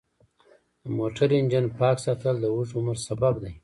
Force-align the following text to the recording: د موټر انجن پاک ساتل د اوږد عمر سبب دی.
د 0.81 0.83
موټر 0.97 1.29
انجن 1.39 1.65
پاک 1.79 1.97
ساتل 2.05 2.35
د 2.39 2.45
اوږد 2.53 2.73
عمر 2.77 2.97
سبب 3.07 3.33
دی. 3.43 3.53